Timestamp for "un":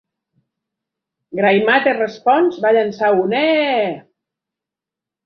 3.27-3.37